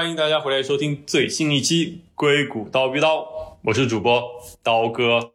[0.00, 3.18] 欢迎大家回来收听最新一期《硅谷刀逼刀》，
[3.62, 4.22] 我是主播
[4.62, 5.32] 刀哥。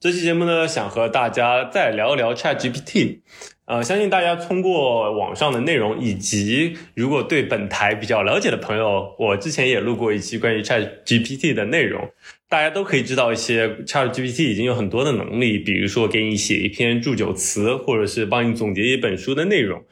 [0.00, 3.20] 这期节目呢，想和大家再聊一聊 ChatGPT。
[3.64, 12.10] 呃，相信大家通过网上的内容，以及如果对本台比较了解的朋友，我之前也录过一期关于 ChatGPT 的内容。
[12.48, 19.82] 大家都可以知道一些 ChatGPT 已经有很多的能力，比如说给你写一篇祝酒词，或者是帮你总结一本书的内容，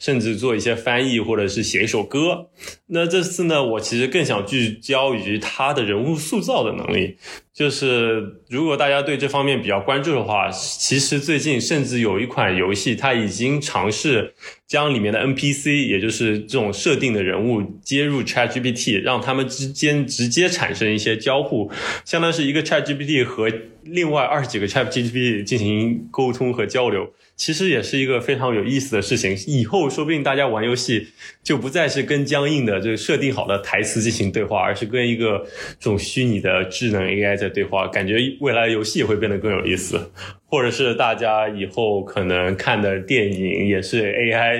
[0.00, 2.48] 甚至做一些翻译，或者是写一首歌。
[2.88, 7.18] 那这次呢，我其实更想聚焦于它的人物塑造的能力。
[7.54, 14.34] 就是如果大家对这方面比较关注的话，其实最近甚至有一款游戏，它已经尝试。
[14.68, 21.72] 将里面的 NPC，也就是这种设定的人物接入 ChatGPT，让他们之间直接产生一些交互，
[22.04, 23.50] 相当于是一个 ChatGPT 和
[23.84, 27.14] 另外二十几个 ChatGPT 进行沟通和交流。
[27.34, 29.32] 其实也是一个非常有意思的事情。
[29.46, 31.06] 以后说不定大家玩游戏
[31.40, 35.46] 就不再是跟僵硬的这个设定好的台词进行对话，而是跟一个
[35.78, 37.86] 这种虚拟的智能 AI 在对话。
[37.86, 40.10] 感觉未来游戏也会变得更有意思，
[40.46, 44.57] 或者是大家以后可能看的电影也是 AI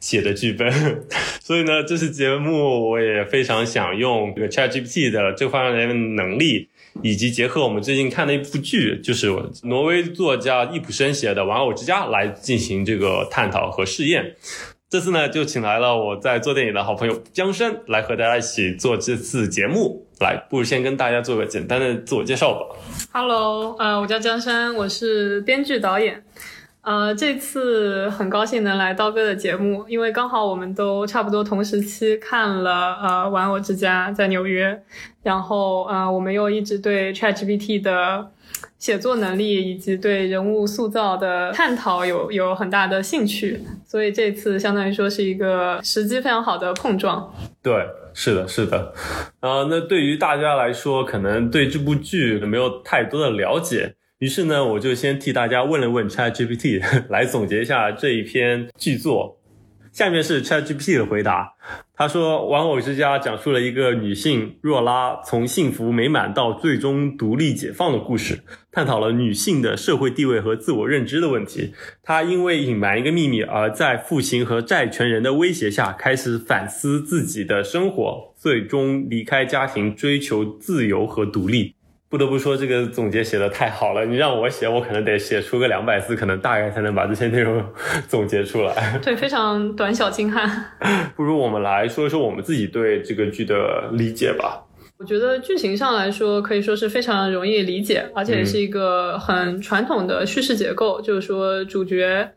[0.00, 0.70] 写的剧本。
[1.40, 6.68] 所以呢，这次节目我也非常想用这个 ChatGPT 的这方面的能力。
[7.02, 9.28] 以及结合我们最近看的一部剧，就是
[9.64, 14.36] 挪威作家易卜生写的《玩偶之家》来进行这个探讨和试验。
[14.88, 20.06] 这次呢，就请来了我在做电影的好朋友江山来和大家一起做这次节目。
[20.20, 22.76] 来，不如先跟大家做个简单的自我介绍吧。
[23.12, 26.22] Hello，呃，我叫江山，我是编剧导演。
[26.84, 34.82] 呃，这次很高兴能来刀哥的节目，因为刚好我们都差不多同时期看了呃《玩偶之家》在纽约，
[35.22, 38.30] 然后呃我们又一直对 ChatGPT 的
[38.78, 47.34] 写作能力以及对人物塑造的探讨有有很大的兴趣，所以这次相当于说是一个时机非常好的碰撞。
[47.62, 47.72] 对，
[48.12, 48.92] 是的，是的。
[49.40, 53.94] 呃，那对于大家来说，可能对这部剧没有太多的了解。
[54.20, 56.80] 于是呢，我就先替大家问了问 ChatGPT，
[57.10, 59.40] 来总结一下这一篇剧作。
[59.90, 61.54] 下面是 ChatGPT 的回答。
[61.96, 68.40] 他说，《玩偶之家》讲述了一个女性若拉从幸福美满到最终独立解放的故事，
[68.72, 71.72] 探讨了女性的社会地位和自我认知的问题。
[72.02, 81.74] 她因为隐瞒一个秘密，而在父亲和债权人的威胁下，开始反思自己的生活，最终离开家庭，追求自由和独立。
[82.10, 84.04] 不得不说，这个总结写的太好了。
[84.04, 87.64] 你让我写，我可能得写出个两百字，可能大概才能把这些内容
[88.06, 89.00] 总结出来。
[89.02, 90.48] 对，非常短小精悍。
[91.16, 94.62] 不如我们来说一说我们自己对这个剧的理解吧。
[94.96, 102.30] 我觉得剧情上来说，可以说是非常容易理解，而且是一个很传统的叙事结构，就是说主角。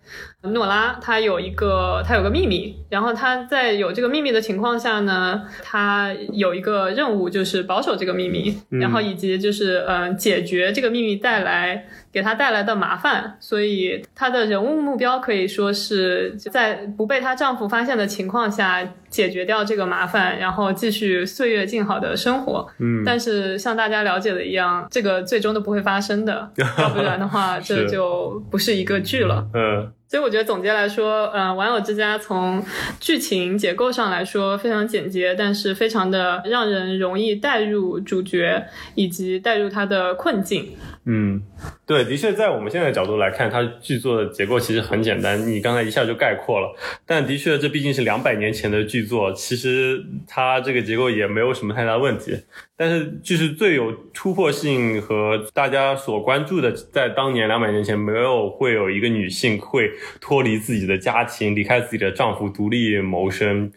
[0.53, 11.85] 诺拉她有一个，她有个秘密，然后她在有这个秘密的情况下呢，她有一个任务就是保守这个秘密，然后以及就是嗯解决这个秘密带来
[12.17, 22.67] 给她带来的麻烦，所以她的人物目标可以说是在不被她丈夫发现的情况下解决掉这个麻烦，然后继续岁月静好的生活。
[22.79, 29.47] 嗯，但是像大家了解的一样，这个最终都不会发生的， 要不然的话这就不是一个剧了。
[29.53, 29.93] 嗯。
[30.09, 32.63] 所以我觉得总结来说，呃，《玩偶之家》从
[32.97, 40.77] 剧情结构上来说非常简洁，但是非常的让人容易带入主角以及带入他的困境。
[41.09, 41.41] 嗯，
[41.85, 46.75] 对，的确，在我们现在角度来看，它剧作的结构其实很简单，你刚才一下就概括了。
[47.05, 52.37] 但的确，这毕竟是两百年前的剧作，其实它这个结构也没有什么太大问题。
[52.75, 59.89] 但是，就是最有突破性和大家所关注的，在当年两百年前，没有会有一个女性会
[60.19, 63.71] 脱离自己的家庭，离开自己的丈夫，独立谋生。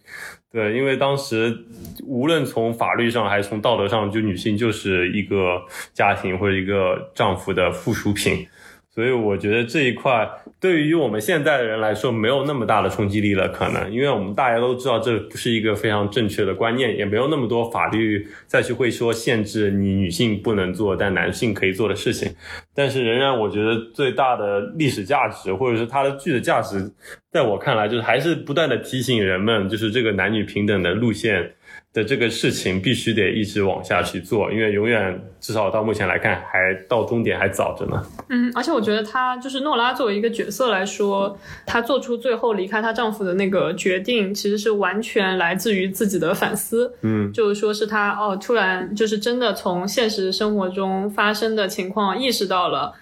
[0.52, 1.56] 对，因为当时
[2.04, 5.62] 无论从法律上还是从道德上，就女性就是一个
[5.94, 8.46] 家庭或者一个丈夫的附属品。
[8.92, 10.28] 所以我觉得这一块
[10.58, 22.34] 对于我们现在的人来说没有那么大的冲击力了，可能因为我们大家都知道这不是一个非常正确的观念，也没有那么多法律再去会说限制你女性不能做但男性可以做的事情。
[22.74, 26.90] 但是仍然，我觉得最大的历史价值或者是它的剧的价值，
[27.30, 31.54] 在我看来就是还是不断的提醒人们，就是这个男女平等的路线。
[31.92, 38.00] 的这个事情必须得一直往下去做，因为永远至少到目前来看，还到终点还早着呢。
[38.28, 46.94] 嗯，而且我觉得她就是诺拉作为一个角色来说，她做出最后离开她丈夫的那个决定，其实是完全来自于自己的反思。
[47.02, 52.92] 嗯，就是说是她哦，突然就是真的从现实生活中发生的情况意识到了，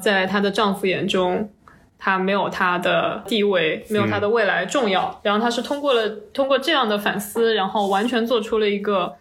[0.00, 1.50] 在她的丈夫眼中。
[1.98, 5.20] 他没有他的地位，没有他的未来重要。
[5.22, 9.14] 然后他是通过了通过这样的反思，然后完全做出了一个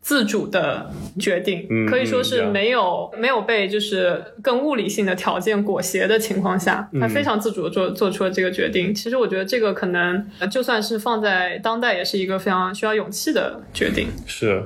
[0.00, 0.90] 自主的
[1.20, 8.94] 决定，可以说是没有没有被就是更物理性的条件裹挟的情况下，他非常自主的做做出了这个决定。
[8.94, 14.08] 其实我觉得这个可能就算是放在当代，也是一个非常需要勇气的决定。
[14.26, 14.64] 是。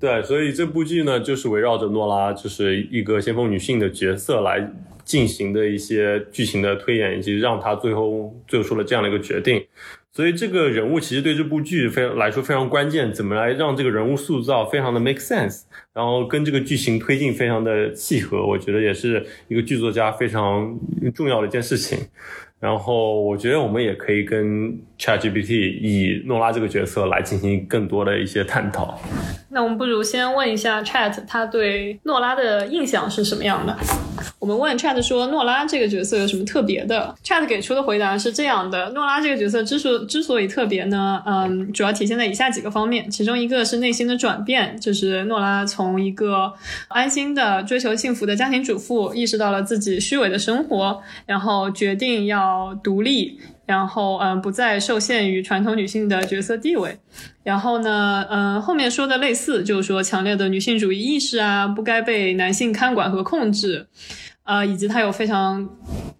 [0.00, 4.70] 对，所以这部剧呢，就是围绕着诺拉，就是一个先锋女性的角色来
[5.04, 9.64] 进行的一些剧情的推演，以及让他最后做出了这样的一个决定。
[10.12, 15.62] 所以这个人物其实对这部剧非来说非常关键，怎么来让这个人物塑造非常的 make sense，
[15.92, 20.78] 然后跟这个剧情推进非常的契合，我觉得也是一个剧作家非常
[21.12, 21.98] 重要的一件事情。
[22.60, 29.00] 然后我觉得我们也可以跟 ChatGPT 以诺拉这个角色来进行更多的一些探讨。
[29.50, 33.76] 那我们不如先问一下 Chat，他对诺拉的印象是什么样的？
[34.38, 43.08] 我们问 Chat 说，诺拉这个角色有什么特别的？Chat 给出的回答是这样的：诺拉这个角色之所之所以特别呢，嗯，主要体现在以下几个方面。
[43.08, 46.52] 其中一个是内心的转变，就是诺拉从一个
[46.88, 52.78] 安心的追求幸福的家庭主妇，意识到了自己虚伪的生活，然后决定要。
[52.82, 56.98] 独立，然后嗯，不再受限于传统女性的角色地位。
[57.42, 63.86] 然后呢，嗯，后面说的类似，就是说强烈的女性主义意识啊，不该被男性看管和控制。
[64.44, 65.66] 呃，以及他有非常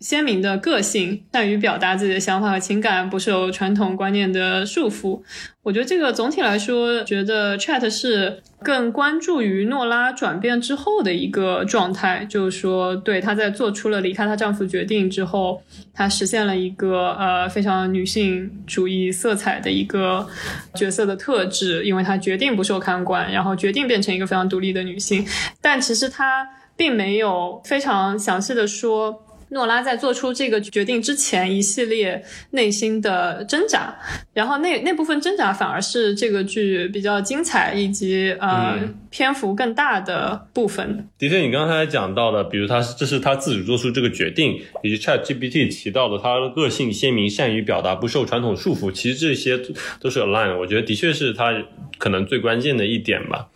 [0.01, 5.21] 鲜明的个性，善于表达自己的想法和情感，不受传统观念的束缚。
[5.63, 15.63] 我觉得这个总体来说，觉得 Chat 是更关注于诺拉转变之后的一个状态，就是说，对她在做出了离开她丈夫决定之后，
[15.93, 20.27] 她实现了一个呃非常女性主义色彩的一个
[20.75, 25.27] 角色的特质，因为她决定不受看管，然后决定变成一个非常独立的女性。
[25.61, 26.49] 但其实她。
[26.77, 33.95] 并没有非常详细的说诺拉在做出这个决定之前一系列内心的挣扎，
[34.33, 38.77] 然后那那部分挣扎反而是这个剧比较精彩以及呃
[39.11, 41.09] 篇幅更大的部分。
[41.17, 49.61] 的确，你刚才讲到的，比如他这是他自主做出这个决定，以及 Chat GPT 提到的他的个性鲜明、善于表达、不受传统束缚，其实这些
[50.01, 50.59] 都是 align。
[50.59, 51.53] 我觉得的确是他
[51.99, 53.51] 可能最关键的一点吧。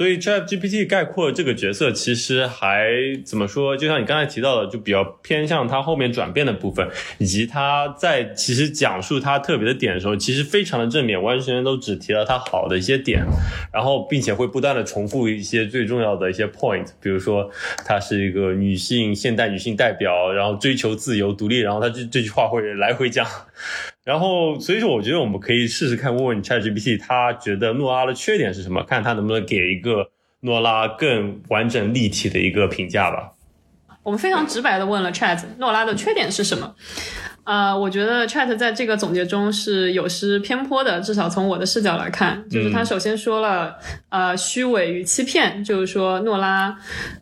[0.00, 2.88] 所以 ChatGPT 概括这个角色，其实还
[3.22, 3.76] 怎么说？
[3.76, 6.88] 就像你刚才提到的，就比较偏向他后面转变的部分，
[7.18, 13.22] 以及他在其实讲述他特别的点的时候，其实非常的正面，完全都只提了他好的一些点，
[13.70, 17.50] 然后并且会不断的重复一些最重要的一些 point，比如说
[17.84, 23.26] 她是一个女性现代女性代表，然后追求自由独立，然后他这这句话会来回讲。
[24.10, 28.82] 然后，所以说，我觉得我们可以试试看，问问 ChatGPT，他觉得诺拉的缺点是什么？
[28.82, 30.10] 看他能不能给一个
[30.40, 33.34] 诺拉更完整立体的一个评价吧。
[34.02, 36.74] 我们非常直白的问了 Chat，诺拉的缺点是什么？
[37.44, 43.76] 呃，我觉得 Chat 在这个总结中是有失偏颇的，至少从我的视角来看，就是他首先说了，
[44.08, 46.76] 呃，虚伪与欺骗，就是说诺拉，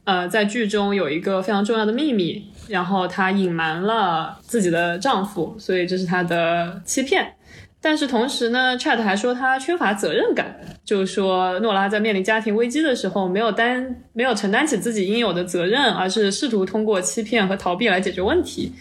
[0.05, 2.47] 呃，在剧中有一个非常重要的秘密。
[2.69, 7.35] 然后她隐瞒了自己的丈夫，所以这是她的欺骗。
[7.81, 18.73] 但是同时呢，Chat 还说她缺乏责任感，就是说诺拉在面临家庭危机的时候，没有担没有承担起自己应有的责任，而是试图通过欺骗和逃避来解决问题，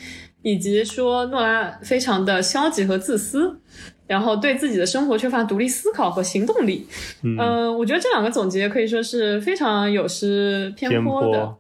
[0.42, 3.60] 以及说诺拉非常的消极和自私，
[4.08, 6.88] 然后对自己的生活缺乏独立思考和行动力。
[7.22, 11.54] 嗯，我觉得这两个总结可以说是非常有失偏颇的。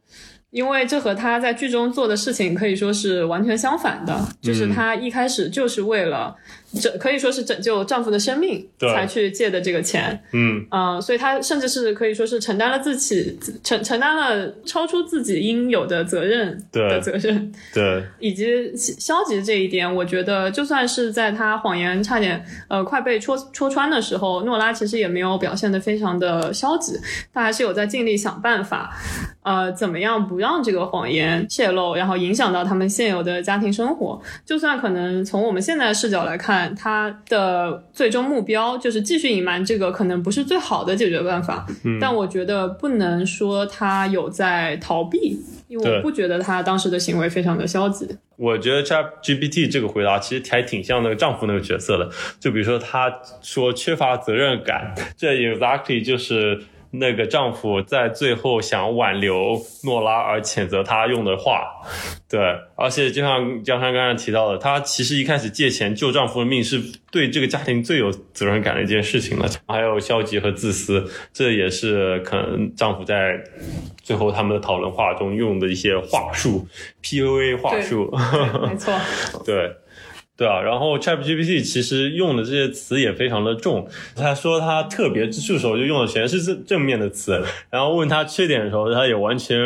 [0.51, 6.35] 因为这和他在剧中做的事情可以说是完全相反的，就是他一开始就是为了。
[6.73, 10.65] 拯可以说是拯救丈夫的生命才去借的这个钱，嗯。
[10.69, 26.99] 啊，所以她甚至是可以说是承担了自己承承担了超出自己应有的责任的责任，对， 以及消极这一点，我觉得就算是在她谎言差点呃快被戳戳穿的时候，诺拉其实也没有表现的非常的消极，
[27.33, 28.93] 她还是有在尽力想办法，
[29.43, 36.56] 呃，怎么样不让这个谎言泄露，然后影响到他们现有的家庭生活，就算可能从我们现在的视角来看。
[36.75, 41.65] 他的最终目标就是继续隐瞒这个，可能不是最好的解决办法。
[41.99, 48.07] 但我觉得不能说他有在逃避，因为我不觉得他当时的行为非常的消极。
[48.35, 52.09] 我觉得 Chat GPT 这个回答其实还挺像那个丈夫那个角色的。
[52.39, 53.11] 就比如说他
[53.41, 56.61] 说缺乏责任感，这 exactly 就是
[56.99, 61.71] 那个丈夫在最后想挽留诺拉而谴责她用的话。
[62.29, 62.39] 对，
[62.75, 69.47] 而且就像江山刚才提到的，她其实一开始借钱救丈夫的命，是对这个家庭最有责任感的一件事情了。
[69.67, 73.41] 还有消极和自私，这也是可能丈夫在
[74.03, 76.67] 最后他们的讨论话中用的一些话术
[77.01, 78.13] ，PUA 话术。
[78.69, 78.93] 没错，
[79.45, 79.71] 对。
[80.37, 83.89] 对啊，然后 ChatGPT 其实用的这些词也非常的重。
[84.15, 89.57] 他说他特别之处的时候就用的全是正正面的词，然后问他缺点的时候，他也完全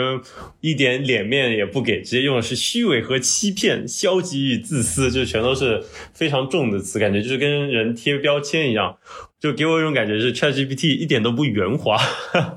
[0.61, 8.97] 一点脸面也不给，直接用的是虚伪和欺骗、消极与自私，就全都是非常重的词，感觉就是跟人贴标签一样。
[9.41, 11.97] 就给我一种感觉是 ChatGPT 一点都不圆滑，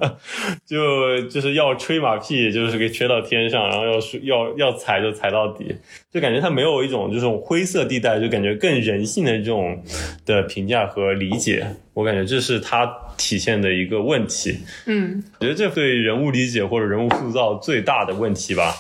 [0.67, 5.75] 就就是要吹马屁，就是给吹到天上，然后要要要踩就踩到底，
[6.13, 9.83] 就感觉它没有一种这种灰色地带，就感觉更人性的这种
[10.27, 12.85] 的评价和理解，我感觉这是它
[13.17, 14.59] 体现的一个问题。
[14.85, 18.75] 嗯，我觉得这对人物理解或者人物塑造最大的问题吧。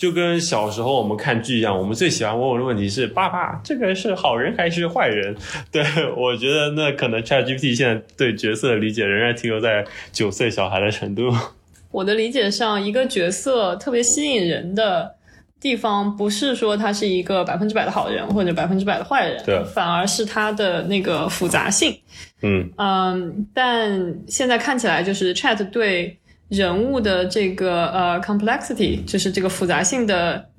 [0.00, 5.36] 就跟小时候我们看剧一样，我们最喜欢问我的问题是：爸爸，这个是好人还是坏人？
[5.70, 5.84] 对
[6.16, 11.30] 我觉得那可能 ChatGPT 现在对角色的理解仍然停留在九岁小孩的程度。
[11.92, 15.16] 我的理解上，一个角色特别吸引人的
[15.60, 21.94] 地方，不是说他是一个百分之百的好人或者百分之百的坏人，对，反而是他的那个复杂性。
[22.40, 26.16] 嗯嗯，但现在看起来就是 Chat 对。
[26.50, 30.50] 人物的这个呃 complexity，就是这个复杂性的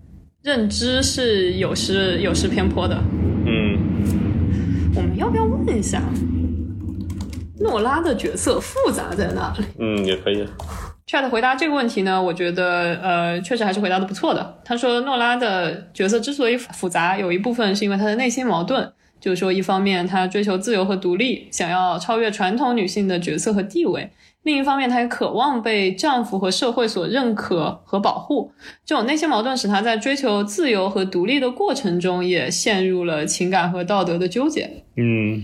[0.42, 2.96] 认知是有失有失偏颇的。
[3.46, 3.78] 嗯，
[4.96, 6.02] 我们要不要问一下
[7.60, 9.66] 诺拉的角色复杂在哪里？
[9.80, 10.48] 嗯，也可以。
[11.06, 14.62] Chat 回答这个问题呢，我觉得呃确实还是回答的不错的。
[14.64, 24.10] 他说诺拉的角色之所以复杂，有一部分是因为她的内心矛盾，就是说一方面她追求自由和独立，想要超越传统女性的角色和地位。
[24.44, 28.52] 另一方面，她也渴望被丈夫和社会所认可和保护。
[28.84, 34.84] 这种内心矛盾使她在追求自由和独立的过程中，也陷入了情感和道德的纠结。
[35.04, 35.44] 嗯，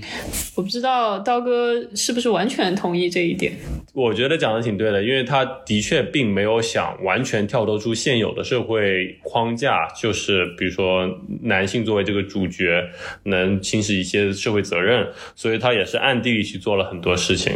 [0.56, 3.54] 我不知道刀哥是不是完全同意这一点。
[3.92, 11.10] 我觉得讲的挺对的，因为他的确并没有想完全跳脱出现有的社会框架，就是比如说
[11.42, 12.88] 男性作为这个主角
[13.24, 17.54] 能行使一些社会责任，所以他也是暗地里去做了很多事情，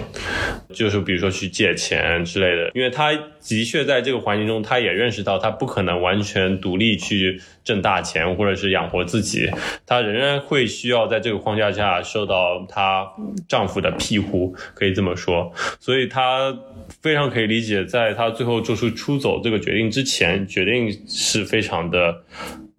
[0.73, 2.71] 就是比如说去借钱之类的。
[2.73, 9.47] 因为他的确在这个环境中，他也认识到他不可能完全独立去挣大钱或者是养活自己，
[9.85, 11.90] 他仍然会需要在这个框架下。
[11.97, 13.05] 下受到她
[13.47, 16.55] 丈夫的庇护，可以这么说，所以她
[17.01, 22.23] 非常可以理解，在她最后做出出走这个决定之前，决定是非常的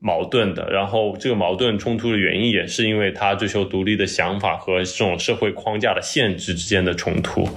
[0.00, 0.68] 矛盾的。
[0.70, 7.48] 然后这个矛盾冲突的原因，也是因为她追求独立的想法和这种社会框架的限制之间的冲突。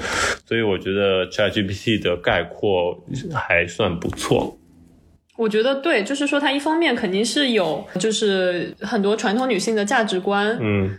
[0.46, 4.58] 所以我觉得 ChatGPT 的概括还算不错。
[5.38, 10.98] 我觉得对，就是说，它一方面肯定是有，就是很多传统女性的价值观，嗯。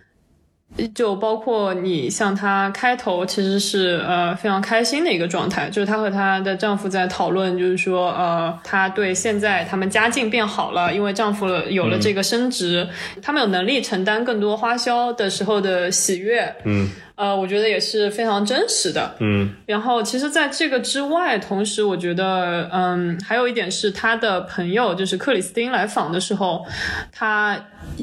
[0.94, 12.88] 就包括你像她开头其实是呃非常开心的一个状态，就是她和她的丈夫在讨论，就是说呃她对现在他们家境变好了，因为丈夫有了这个升职，
[13.22, 16.54] 他们有能力承担更多花销的时候的喜悦。
[16.64, 16.90] 嗯。
[17.16, 19.16] 呃，我觉得也是非常真实的。
[19.20, 26.64] 嗯，然后其实，在这个之外，同时我觉得，嗯，还有一点是，他的朋友就是克里斯汀来访的时候，
[27.10, 27.58] 他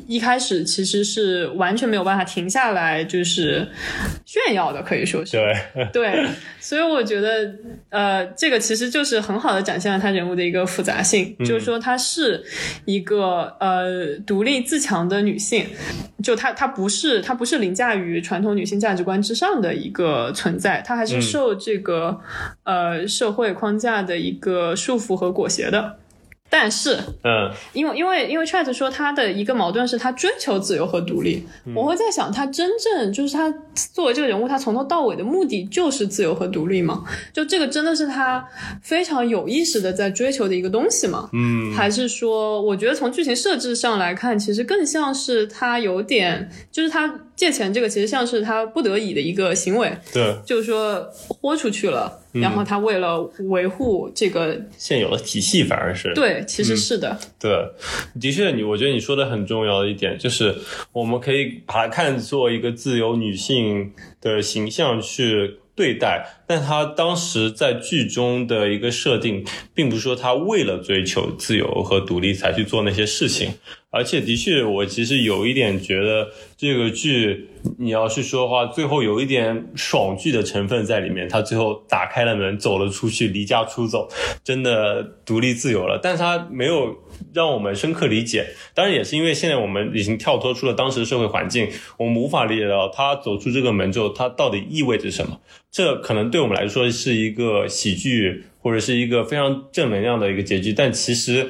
[0.08, 3.68] 一开始其实是完全没有办法停下来，就是
[4.26, 5.54] 炫耀的，可以说是对
[5.94, 6.26] 对。
[6.60, 7.54] 所以我觉得，
[7.90, 12.44] 呃，这个其实就是很好的展现了他人物的一个复杂性，就是说她是
[12.86, 15.68] 一个呃独立自强的女性，
[16.24, 22.20] 就她她不是她不是凌驾于传统女性价值观之上的一个存在，它还是受这个
[22.64, 25.98] 呃社会框架的一个束缚和裹挟的。
[26.56, 33.52] 但是，嗯，因为因为因为 Chat 说他的一个矛盾是他追求自由和独立，我会在想他真正就是他
[33.92, 37.04] 作为这个人物，他从头到尾的目的就是自由和独立吗？
[37.34, 38.48] 就这个真的是他
[38.84, 41.28] 非常有意识的在追求的一个东西吗？
[41.34, 52.20] 嗯，还是说，我觉得从剧情设置上来看，其实更像是他有点，就是他借钱这个其实像是他不得已的一个行为，对，就是说豁出去了。
[52.34, 57.52] 然后他为了维护这个现有的体系，反而是对，其实是的，对，
[58.20, 60.56] 的确，你我觉得你说的很重要的一点就是，
[60.92, 73.54] 我们可以把它看作一个自由女性的形象去对待，但她当时在剧中的一个设定，并不是说她为了追求自由和独立才去做那些事情。
[73.94, 77.48] 而且的确，我其实有一点觉得这个剧，
[77.78, 81.30] 你要是说的话，最后有一点爽剧的成分在里面。
[81.30, 84.10] 他最后打开了门，走了出去，离家出走，
[84.44, 86.00] 真的独立自由了。
[86.02, 86.98] 但是他没有
[87.36, 88.48] 让我们深刻理解。
[88.74, 95.40] 当然，也是因为现在我们已经跳脱出了当时的社会环境，我们无法理解到他走出这个门之后，他到底意味着什么。
[95.72, 98.46] 这可能对我们来说是一个喜剧。
[98.64, 101.48] 或者是一个非常正能量的一个结局，但其实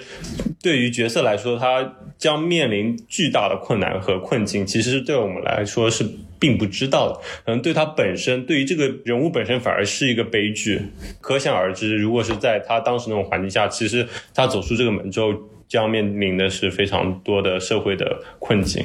[0.62, 4.66] 对于角色来说，他将面临巨大的困难和困境。
[4.66, 6.04] 其实对我们来说是
[6.40, 7.16] 并不知道的，
[7.46, 10.82] 可能对他本身，对于这个人物本身反而是一个悲剧。
[11.22, 15.32] 可想而知，如果是在他当时那种环境下，其实他走出这个门之后，
[15.68, 18.84] 将面临的是非常多的社会的困境。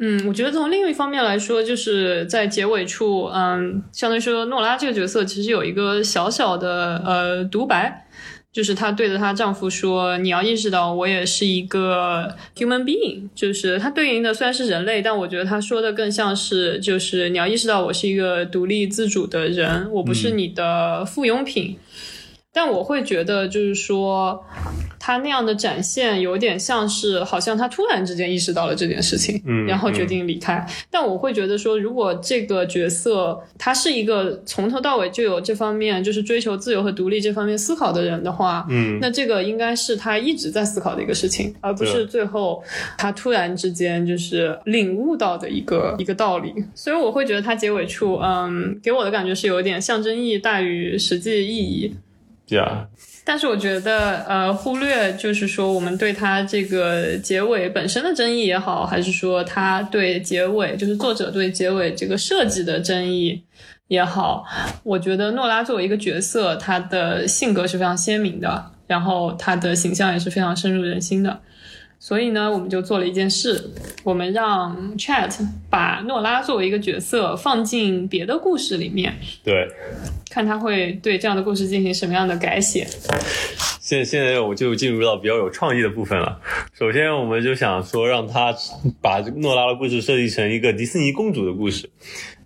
[0.00, 8.06] 嗯，我觉得从另一方面来说，就是在结尾处，嗯，相当于说诺拉这个角色其实有一个小小的呃独白，
[8.52, 21.76] 就是她对着她丈夫说：“你要意识到，我也是一个 human being。”就是她对应的虽然是人类，但我觉得她说的更像是，就是你要意识到，我是一个独立自主的人，我不是你的附庸品。
[22.60, 24.44] 但我会觉得，就是说，
[24.98, 30.66] 他那样的展现有点像是，好像他突然之间意识到了这件事情，嗯，然后决定离开。
[30.90, 42.60] 但我会觉得说，如果这个角色他是一个从头到尾就有这方面，就是追求自由和独立这方面思考的人的话，嗯，那这个应该是他一直在思考的一个事情，而不是最后
[42.96, 46.52] 他突然之间就是领悟到的一个一个道理。
[46.74, 51.94] 所以我会觉得他结尾处，嗯，给我的感觉是有点象征意义大于实际意义。
[52.48, 52.86] 对啊，
[53.24, 63.44] 但是我觉得，呃，忽略就是说，我们对他这个结尾本身的争议也好，还是说他对结尾，就是作者对结尾这个设计的争议
[63.88, 64.46] 也好，
[64.82, 71.38] 我觉得诺拉作为一个角色，他的性格是非常鲜明的，然后他的形象也是非常深入人心的。
[72.00, 73.72] 所以呢，我们就做了一件事，
[74.04, 75.36] 我们让 Chat
[75.68, 79.68] 把诺拉作为一个角色放进别的故事里面，对，
[80.30, 82.86] 看他会对这样的故事进行什么样的改写。
[83.80, 86.40] 现现在我就进入到比较有创意的部分了。
[86.78, 88.54] 首先，我们就想说让他
[89.00, 91.90] 把诺拉的故事设计成一个迪士尼公主的故事。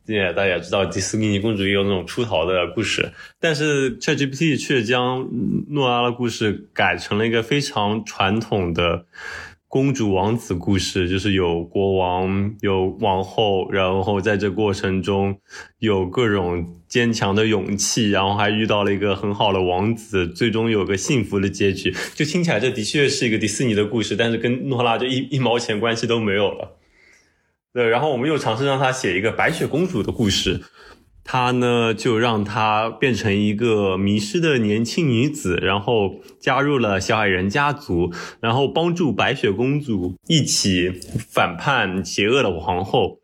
[0.07, 5.29] 也大家知道，迪士尼公主也有那种出逃的故事，但是 ChatGPT 却将
[5.69, 9.07] 诺拉的故事改成了一个非常传统的
[9.69, 15.39] 公主王子故事，就是有国王、有王后，然后在这过程中
[15.79, 21.95] 有各种坚强的勇气，然后还遇到了一个很好的王子，最终有个幸福的结局。
[22.15, 26.77] 就听起来，这的确是一个迪士尼的故事，但是跟诺拉就一一毛钱关系都没有了。
[27.75, 30.61] 对，然后我们又尝试让他写一个白雪公主的故事，
[31.25, 40.93] 他呢就让她变成一个迷失的年轻女子，然后加入了小矮人家族，然后帮助白雪公主一起
[41.31, 43.21] 反叛邪恶的皇后，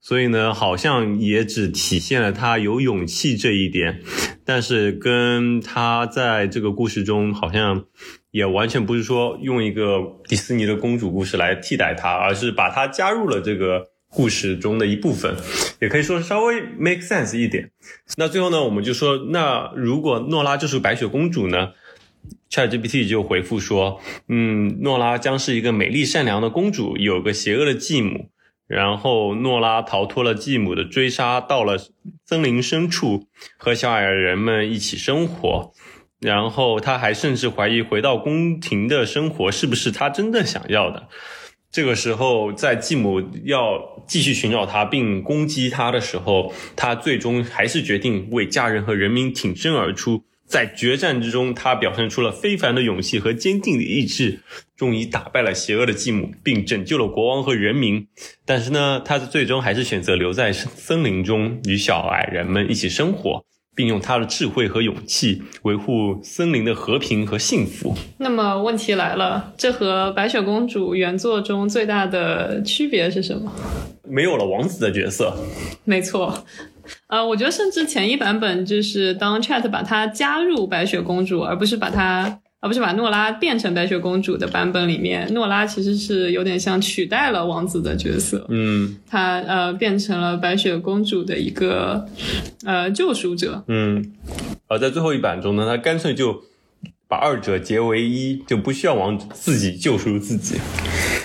[0.00, 4.02] 所以呢，好像也只体现了她有勇气这一点，
[4.44, 7.84] 但是跟她在这个故事中好像。
[8.34, 15.36] 也完全不是说用一个迪士尼的公主故事来替代它，而是把它加入了这个故事中的一部分，
[15.80, 17.70] 也可以说稍微 make sense 一点。
[18.16, 21.74] 那最后呢，我们就说，那如果诺拉就是白雪公主呢
[22.50, 28.30] ？ChatGPT 就回复说，嗯，诺拉将是一个美丽善良的公主，有个邪恶的继母，
[28.66, 31.78] 然后诺拉逃脱了继母的追杀，到了
[32.26, 35.72] 森林深处，和小矮人们一起生活。
[36.24, 41.08] 然后他还甚至怀疑回到宫廷的生活是不是他真的想要的。
[41.70, 50.24] 这个时候，在继母要继续寻找他并攻击他的时候，他最终还是决定为家人和人民挺身而出。
[50.46, 54.40] 在决战之中，他表现出了非凡的勇气和坚定的意志，
[54.76, 58.06] 终于打败了邪恶的继母，并拯救了国王和人民。
[58.46, 63.44] 但是呢，他最终还是选择留在森林中，与小矮人们一起生活。
[63.74, 67.94] 并用他的智慧和勇气维护森林的和平和幸福。
[68.18, 73.52] 那么问题来了，这和白雪公主原作中最大的区别是什么？
[74.08, 75.36] 没有了王子的角色。
[75.84, 76.44] 没错，
[77.08, 82.40] 呃，我觉得甚至前一版本就是当 Chat 把它加入白雪公主，而不是把它。
[82.64, 88.46] 而不是把诺拉变成白雪公主的版本里面，诺拉其实是有点像取代了王子的角色。
[88.48, 92.08] 嗯，她呃变成了白雪公主的一个
[92.64, 93.62] 呃救赎者。
[93.68, 94.12] 嗯，
[94.66, 96.42] 而在最后一版中呢，他干脆就
[97.06, 100.56] 把二者结为一，就不需要王子自己救赎自己。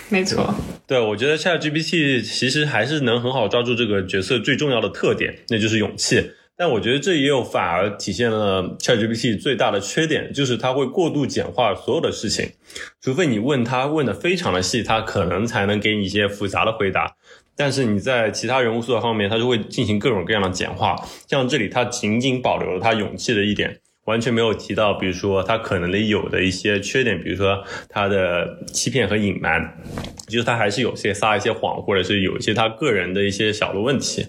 [0.09, 0.53] 没错，
[0.85, 6.31] 对我觉得 ChatGPT 其实还是能很好抓住这个角色最重要的特点，那就是勇气。
[6.61, 12.51] 但我觉得这也有反而体现了 ChatGPT 最大的缺点，就是它会过度简化所有的事情，
[12.99, 17.15] 除非你问它问的非常的细，它可能才能给你一些复杂的回答。
[17.55, 20.97] 但是你在其他人物塑造方面，它就会进行各种各样的简化。
[21.29, 29.81] 像这里，它仅仅保留了它勇气的一点，完全没有提到，比如说他可能的有的一些缺点，比如说他的欺骗和隐瞒，
[30.27, 34.27] 就是他还是有些撒一些谎，或者是有一些他个人的一些小的问题。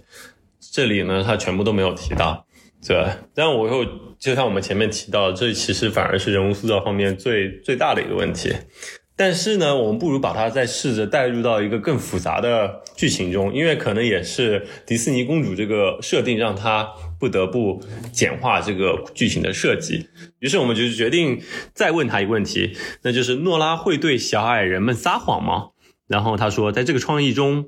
[0.60, 2.46] 这里呢，它全部都没有提到。
[2.86, 3.84] 对，但我又
[4.18, 8.52] 就像我们前面提到，这其实反而是人物塑造方面最最大的一个问题。
[9.16, 20.08] 但是呢，我们不如把它再试着带入到一个更复杂的剧情中，因为可能也是迪士尼公主这个设定让她不得不简化这个剧情的设计。
[20.38, 21.38] 于是我们就决定
[21.74, 25.72] 再问他一个问题，那就是诺拉会对小矮人们撒谎吗？
[26.08, 27.66] 然后他说，在这个创意中，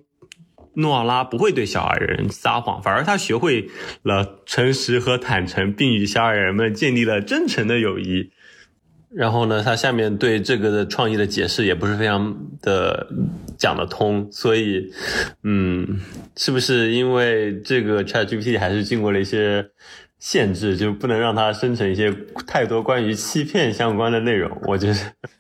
[0.75, 3.69] 诺拉不会对小矮人撒谎，反而他学会
[4.03, 8.31] 了诚实和坦诚，并与小矮人们建立了真诚的友谊。
[9.15, 13.07] 然后呢，他下面对这个的创意的解释也不是非常的
[13.59, 14.91] 讲得通，所以，
[15.43, 16.01] 嗯，
[16.35, 19.69] 是不是因为这个 ChatGPT 还是经过了一些
[20.25, 22.15] 限制，就不能让它生成一些
[22.47, 24.49] 太多关于欺骗相关的内容？
[24.69, 24.95] 我觉得，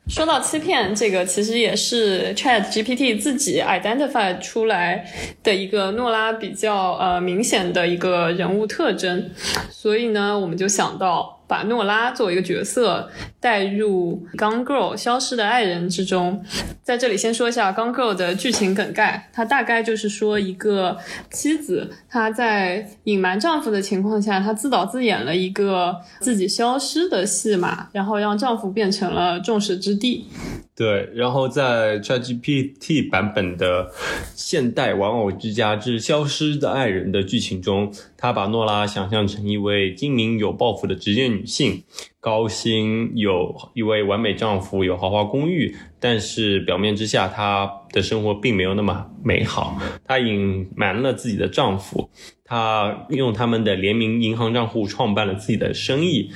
[0.08, 5.06] 说到欺骗，这个其实也是 ChatGPT 自己 identify 出来
[5.44, 9.30] 的一个诺拉比较呃明显的一个人物特征，
[9.70, 11.38] 所以呢，我们就想到。
[11.52, 13.10] 把诺拉作为一个角色
[13.42, 16.44] 带入《Gone Girl》消失的爱人之中，
[16.84, 20.96] 在这里先说一下《Gone Girl》的剧情梗概，它大概就是说一个
[21.32, 30.28] 妻子她在隐瞒丈夫的情况下，她自导自演了一个自己消失的戏码，然后让丈夫变成了众矢之的。
[30.74, 33.84] 对，然后在 ChatGPT 版本的
[34.34, 41.82] 《现代玩偶之家之消失的爱人》的剧情中，他把诺拉想象成一位精明有抱负的职业女性，
[42.22, 49.76] 高薪，有一位完美丈夫，有豪华公寓，但是表面之下，她的生活并没有那么美好。
[50.06, 52.08] 她隐瞒了自己的丈夫。
[52.44, 56.30] 她用他们的联名银行账户创办了自己的生意，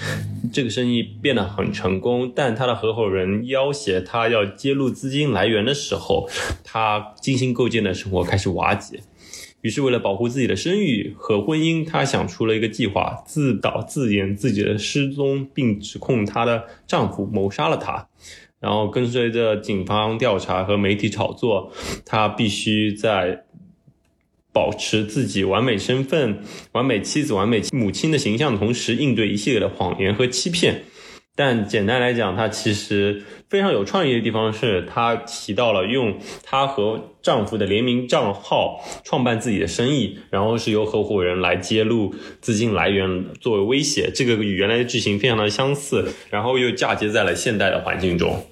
[0.53, 2.33] 这个生意变得很成功。
[2.35, 6.29] 但他的合伙人要挟他要揭露资金来源的时候，
[6.65, 8.99] 他精心构建的生活开始瓦解。
[9.61, 18.09] 于是，为了保护自己的声誉和婚姻，她想出了一个计划，自导自演自己的失踪，并指控她的丈夫谋杀了她。
[18.61, 21.73] 然后，跟随着警方调查和媒体炒作，
[22.05, 23.45] 他必须在。
[24.53, 26.39] 保持自己完美身份、
[26.73, 30.85] 完美妻子、完美母亲的形象同时，应对一系列的谎言和欺骗。
[31.37, 44.11] 但简单来讲，她其实非常有创意的地方是，她提到了用她和丈夫的联名账号创办自己的生意，然后是由合伙人来揭露资金来源作为威胁。
[44.15, 48.47] 这个与原来的剧情非常的相似，然后又嫁接在了现代的环境中。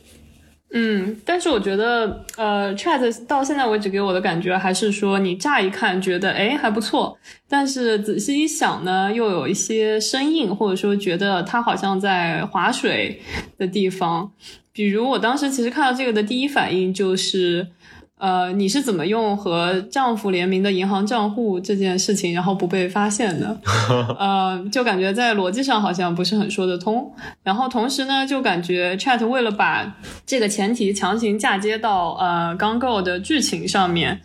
[0.77, 7.17] 嗯，但是我觉得，呃，Chat 到现在为止给我的感觉还是说，你乍一看觉得，哎，还不错，
[7.49, 13.23] 但是仔细一想呢，又有一些生硬，或者说觉得它好像在划水
[13.57, 14.33] 的地方。
[14.73, 17.69] 比如我当时其实看到这个的第一反应就是。
[18.18, 23.59] 呃，你是怎么用和丈夫联名的银行账户这件事情，然后不被发现的？
[24.18, 27.12] 呃，就感觉在逻辑上好像不是很说得通。
[27.42, 34.20] 然后同时呢，就感觉 Chat 为了把这个前提强行嫁接到呃刚购的剧情上面。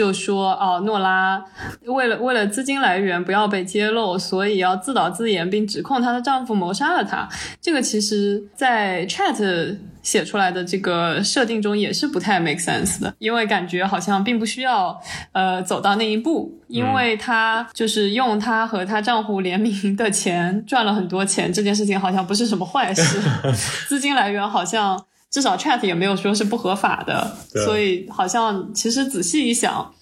[0.00, 1.44] 就说哦，诺拉
[1.84, 7.28] 为了为了资金来源不要被揭露，所以要自导自演，并指控她的丈夫谋杀了她。
[7.60, 14.98] 这个其实，在 Chat 写出来的这个设定中也是不太 make sense 的，因为感觉好像并不需要
[15.32, 23.20] 呃走到那一步，因为她就是用她和她丈夫联名的钱赚了很多钱，这件事情好像不是什么坏事，
[23.86, 24.98] 资金来源好像。
[25.30, 29.94] 至少 Chat 也没有说是不合法的，所以好像其实仔细一想，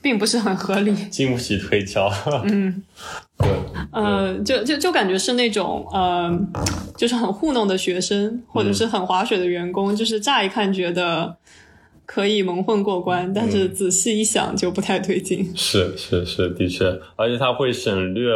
[0.00, 2.10] 并不是很合理，经不起推敲。
[2.44, 2.82] 嗯，
[3.36, 3.48] 对，
[3.92, 6.34] 呃，就就就感觉是那种呃，
[6.96, 11.36] 就是很糊弄的学生，或者是很划水的员工，就是乍一看觉得
[12.06, 15.52] 可以蒙混过关，但是仔细一想就不太对劲。
[15.54, 18.32] 是是是，的确，而且他会省略。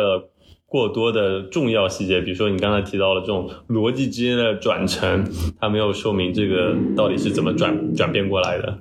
[0.71, 5.29] 过多的重要细节，比如说你刚才提到了这种逻辑之间的转乘，
[5.61, 8.79] 它没有说明这个到底是怎么转转变过来的。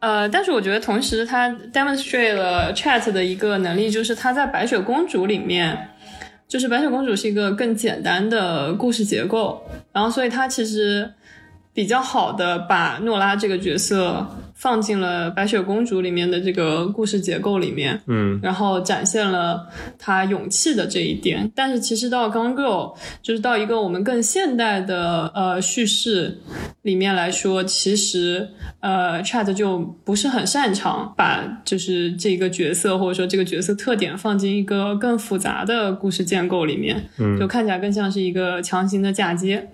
[0.00, 5.90] 呃，但是我觉得同时它 demonstrate 了 Chat 的一个能力，就是它在白雪公主里面，
[6.48, 11.08] 就是白雪公主是一个更简单的故事结构，然后所以它其实
[11.74, 19.66] 比较好的把诺拉这个角色放进了白雪公主里面的这个故事结构里面，嗯然后展现了
[19.98, 21.50] 她勇气的这一点。
[21.54, 26.38] 但是其实到《Gone Girl》，就是到一个我们更现代的呃叙事
[26.82, 39.70] 里面来说，其实呃 Chat 就不是很擅长把就是这个角色或者说这个角色特点放进一个更复杂的故事建构里面，嗯就看起来更像是一个强行的嫁接。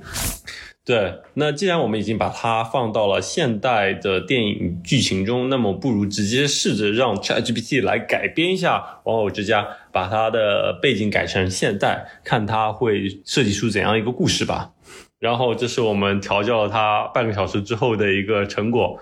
[0.88, 14.70] 对，那既然我们已经把它放到了现代的电影剧情中，那么不如直接试着让 ChatGPT 来改编一下《玩偶之家》，把它的背景改成现代，看它会设计出怎样一个故事吧。
[15.18, 18.98] 然后这是我们调教了它半个小时之后的一个成果。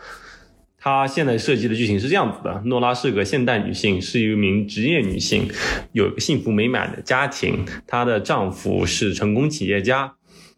[0.80, 5.48] 她现在设计的剧情是这样子的：诺拉是个现代女性，是一名职业女性，
[5.92, 10.14] 有一个幸福美满的家庭，她的丈夫是成功企业家。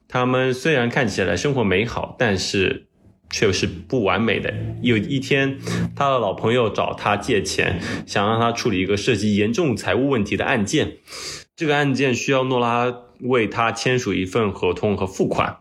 [0.09, 2.87] 他们虽然看起来生活美好，但是
[3.29, 4.53] 却是不完美的。
[4.81, 5.59] 有一天，
[5.95, 10.97] 他的老朋友找他借钱，想让他处理一个涉及严重财务问题的案件。
[11.55, 15.59] 这个案件需要诺拉为他签署一份合同和付款。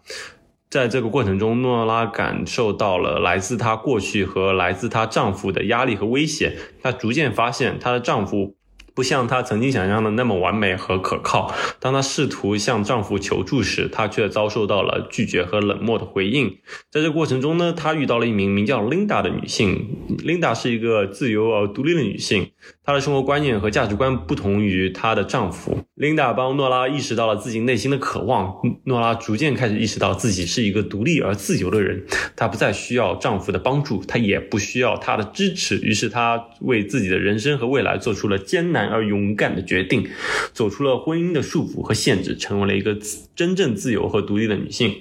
[0.70, 6.58] 在这个过程中，诺拉感受到了来自她过去和来自她丈夫的压力和威胁。
[6.84, 8.57] 她逐渐发现，她的丈夫
[8.98, 11.54] 不像她曾经想象的那么完美和可靠。
[11.80, 16.58] 当她试图向丈夫求助时，她却遭受到了拒绝和冷漠的回应。
[16.90, 20.18] 在这过程中呢，她遇到了一名名叫 Linda 的女性。
[20.26, 22.50] Linda 是一个自由而独立的女性，
[22.88, 25.78] 她的生活观念和价值观不同于她的丈夫。
[25.96, 28.56] 琳达帮诺拉意识到了自己内心的渴望。
[28.86, 32.06] 诺拉逐渐开始意识到自己是一个独立而自由的人，
[32.38, 35.78] 她不再需要丈夫的帮助，她也不需要他的支持。
[35.82, 40.08] 于是，她为自己的人生和未来做出了艰难而勇敢的决定，
[40.54, 42.98] 走出了婚姻的束缚和限制，成为了一个
[43.36, 44.96] 真正自由和独立的女性。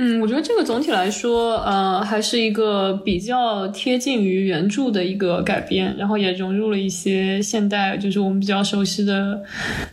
[0.00, 9.42] 嗯，我觉得这个总体来说，呃，还是一个比较贴近于原著的一个改编，然后也融入了一些现代，就是我们比较熟悉的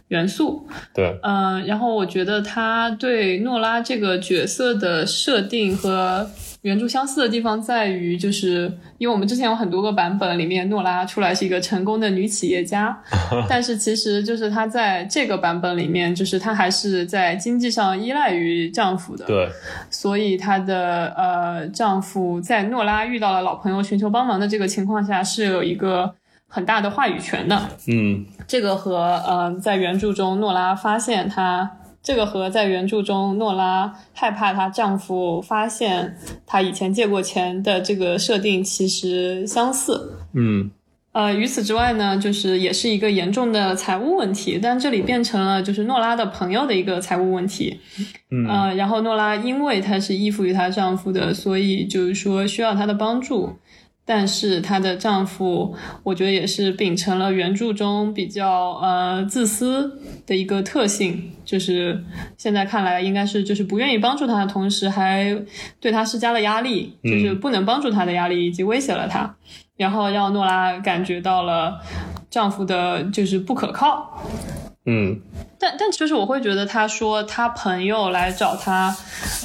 [0.10, 0.68] 元素。
[0.94, 6.30] 对，嗯、然后我觉得他对诺拉这个角色的设定和
[6.66, 8.62] 原著相似的地方在于，就是
[8.98, 13.00] 因为我们之前有很多个版本里面，诺拉出来是一个成功的女企业家，
[13.48, 19.26] 但是其实就是她在这个版本里面，就是她还是在经济上依赖于丈夫的。
[19.26, 19.48] 对，
[19.92, 26.16] 所以她的呃丈夫在诺拉遇到了老朋友寻求帮忙的这个情况下，是有一个
[26.48, 27.62] 很大的话语权的。
[27.88, 36.16] 嗯，这个和呃在原著中诺拉发现她，这个和在原著中诺拉害怕她丈夫发现
[36.46, 40.20] 她以前借过钱的这个设定其实相似。
[40.34, 40.70] 嗯，
[41.14, 47.80] 呃，与此之外呢，就是也是一个严重的财务问题，但这里变成了就是诺拉的朋友的一个财务问题。
[48.30, 53.58] 嗯呃，然后诺拉因为她是依附于她丈夫的，所以就是说需要他的帮助。
[54.06, 62.04] 但是她的丈夫，我觉得也是秉承了原著中比较呃自私的一个特性，就是
[62.38, 65.36] 现在看来应该是就是不愿意帮助她的同时，还
[65.80, 69.36] 对她施加了压力，就是不能帮助她的压力，以及威胁了她。
[69.78, 71.82] 然后让诺拉感觉到了
[72.30, 74.22] 丈夫的就是不可靠。
[74.86, 75.20] 嗯，
[75.60, 78.96] 但但就是我会觉得，他说他朋友来找他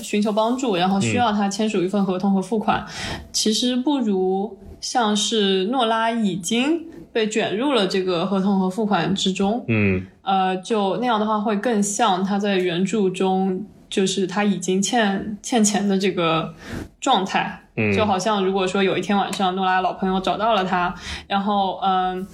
[0.02, 2.84] 寻求帮助，然后需要他签署一份合同和付款，
[3.32, 16.54] 其实不如像是诺拉已经被卷入了这个合同和付款之中，嗯，呃，就那样的话会更像他在原著中就是他已经欠欠钱的这个
[17.00, 17.62] 状态。
[17.80, 17.96] 嗯。
[17.96, 20.94] 就好像如果说有一天晚上诺拉老朋友找到了他，
[21.26, 22.26] 然后嗯，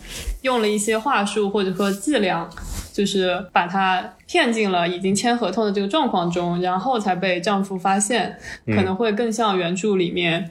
[0.42, 2.48] 用了一些话术或者说伎俩，
[2.92, 10.50] 就是把他骗进了已经签合同的这个状况中，然后才被丈夫发现，可能会更像原著里面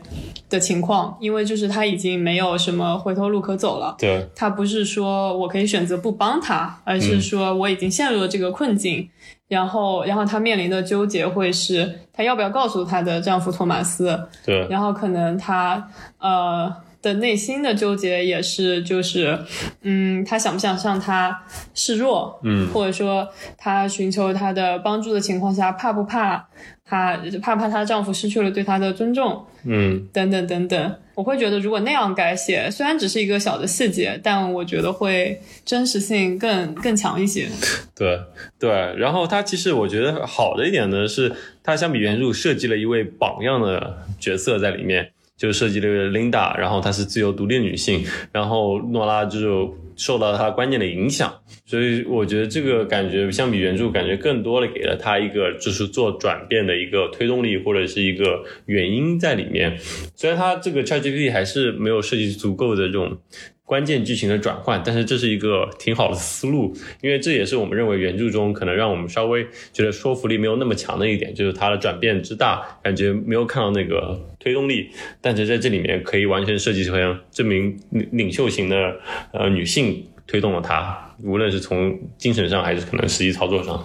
[0.49, 3.95] 的情况，因为就是他已经没有什么回头路可走了。
[3.97, 9.09] 对，他不是说我可以选择不帮他，而是说我已经陷入了这个困境，
[9.47, 15.87] 然后，然后她面临的纠结会是她要不要告诉她的丈夫托马斯，对，然后可能她
[16.19, 16.73] 呃
[17.05, 19.37] 的内心的纠结也是就是，
[19.83, 21.43] 嗯，她想不想向他
[21.75, 26.49] 示弱，嗯或者说她寻求他的帮助的情况下，怕不怕
[26.83, 37.47] 她怕不怕她丈夫失去了对她的尊重，嗯，等等等等，我会觉得如果那样改写，虽然只是一个小的细节，但我觉得会真实性更更强一些。
[37.95, 38.19] 对
[38.57, 38.71] 对。
[38.97, 41.31] 然后他其实我觉得好的一点呢，是
[41.63, 45.11] 他相比原著设计了一位榜样的角色在里面。
[45.37, 49.47] 就设计了一个 Linda，然后她是自由独立女性，然后诺拉就是
[49.95, 51.33] 受到她观念的影响。
[51.65, 59.77] 所以我觉得这个感觉相比原著，感觉更多的给了她一个就是做转变的一个推动力或者是一个原因在里面。
[60.15, 63.17] 虽然它这个 ChatGPT 还是没有设计足够的这种。
[63.65, 74.91] 关键剧情的转换，但是这是一个挺好的思路，因为这也是我们认为原著中可能让我们稍微觉得说服力没有那么强的一点，就是它的转变之大，感觉没有看到那个推动力。
[75.19, 78.99] 但是在这里面可以完全设计成这名领领袖型的
[79.33, 83.83] 呃女性推动了它，无论是从精神上还是可能实际操作上。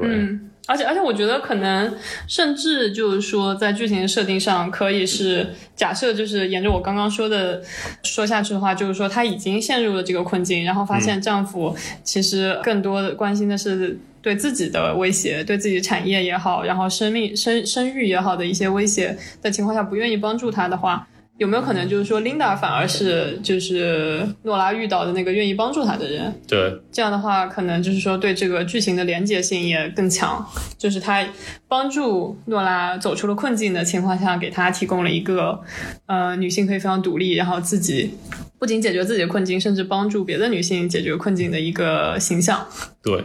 [0.00, 0.50] 嗯。
[0.68, 7.62] 而且，而且，我觉得可能甚至就是说，在剧情设定上，可以是假设，就是沿着我刚刚说的
[8.02, 21.08] 说下去的话，就是说，她已经陷入了这个困境，然后发现丈夫其实更多的关心的是对自己的威胁，对自己产业也好，然后生命、生生育也好的一些威胁的情况下，不愿意帮助她的话。
[21.38, 26.34] 有没有可能就是说，Linda 反而是就是诺拉遇到的那个愿意帮助她的人？
[26.48, 30.44] 对，这样的话，可能就是说对这个剧情的连结性也更强。
[30.76, 31.24] 就是他
[31.68, 35.60] 帮助诺拉走出了困境的情况下，给他提供了一个
[36.06, 38.14] 呃女性可以非常独立，然后自己
[38.58, 42.66] 不仅解决自己的困境，甚至帮助别的女性解决困境的一个形象。
[43.00, 43.24] 对，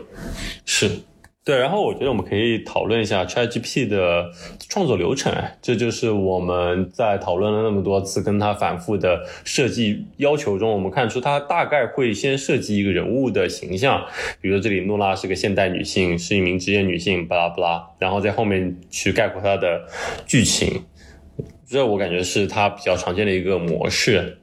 [0.65, 0.99] 是。
[1.45, 4.31] 对，然后我觉得我们可以讨论一下 ChatGPT 的
[4.69, 5.33] 创作流程。
[5.61, 14.05] 这就是我们在讨论了那么多次，跟他反复的设计要求中，我们看出他大概会先设计一个人物的形象，
[14.39, 19.81] 比如说这里诺拉是个现代女性，是一名职业女性，巴拉巴拉，然后在后面去概括她的
[20.25, 20.81] 剧情。
[21.67, 24.37] 这我感觉是他比较常见的一个模式。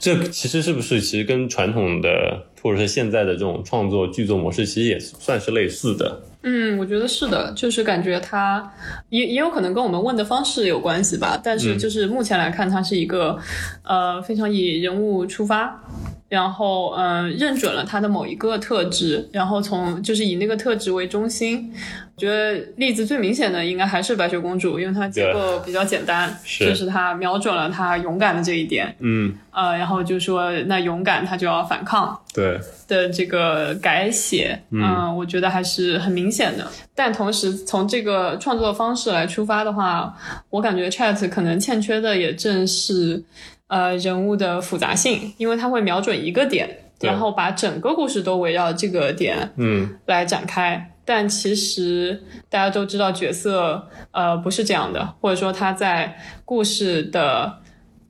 [0.00, 6.22] 这其实是不是其实跟传统的或者是现在的这种创作剧作模式，其实也算是类似的。
[6.42, 8.72] 嗯，我觉得是的，就是感觉它
[9.08, 11.40] 也也有可能跟我们问的方式有关系吧。
[11.42, 13.36] 但是就是目前来看，它是一个
[13.82, 15.82] 呃非常以人物出发，
[16.28, 21.72] 然后嗯认准了他的某一个特质，然后从就是以那个特质为中心。
[22.14, 28.94] 我觉得例子最明显的应该还是白雪公主，因为它结构比较简单，就是它瞄准了她勇敢的这一点。
[29.00, 32.18] 嗯，呃，然后就说那勇敢，她就要反抗。
[32.36, 36.70] 对的这个改写，嗯，我觉得还是很明显的。
[36.94, 40.14] 但同时从这个创作方式来出发的话，
[40.50, 43.24] 我感觉 Chat 可能欠缺的也正是
[43.68, 46.68] 呃人物的复杂性，因为它会瞄准一个点，
[47.00, 50.92] 然后把整个故事都围绕这个点，嗯，来展开。
[51.06, 52.20] 但其实
[52.50, 57.60] 大家都知道，角色呃不是这样的，或者说他在故事的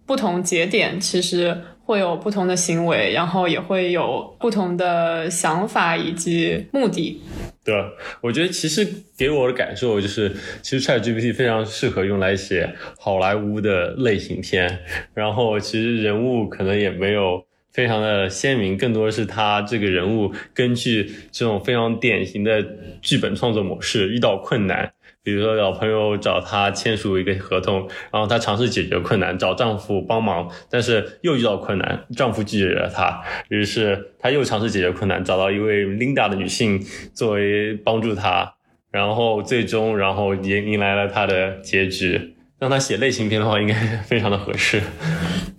[0.06, 1.56] 不同节点，其实
[1.86, 7.22] 会有不同的行为，然后也会有不同的想法以及目的。
[7.64, 7.74] 对，
[8.20, 14.80] 我觉得其实给我的感受就是，其实 ChatGPT 非常适合用来写好莱坞的类型片，
[15.14, 17.46] 然后其实人物可能也没有。
[17.72, 22.64] 非常的鲜明，更多的是他这个人物根据这种非常典型的
[23.02, 24.90] 剧本创作模式，遇到困难，
[25.26, 27.80] 比如说老朋友找他签署一个合同，
[28.12, 36.80] 然后他尝试解决困难，找丈夫帮忙，但是又遇到困难，丈夫拒绝了他，于是他又尝试解决困难，找到一位 Linda 的女性
[37.12, 38.54] 作为帮助他，
[38.92, 42.34] 然后最终然后迎迎来了他的结局。
[42.58, 43.74] 让他写类型片的话，应该
[44.06, 44.80] 非常的合适。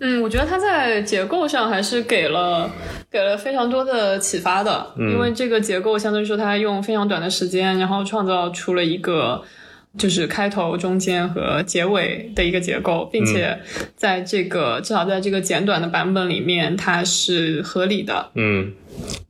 [0.00, 2.68] 嗯，我觉得他在结构上还是给了
[3.10, 9.42] 给了非常多的启发的，因为这个结构相对于说，他用非常短的时间，然后创造出了一个
[9.96, 13.58] 就是开头、中间和结尾的一个结构，并且
[13.96, 18.30] 在这个至少在这个简短的版本里面，它是合理的。
[18.34, 18.72] 嗯，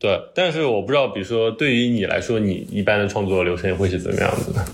[0.00, 0.20] 对。
[0.34, 4.64] 但是我不知道，比如说对于你来说，你一般的创作流程会是怎么样子的？